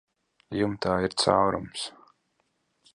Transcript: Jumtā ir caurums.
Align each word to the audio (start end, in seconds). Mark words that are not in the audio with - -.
Jumtā 0.61 0.95
ir 1.09 1.15
caurums. 1.25 1.87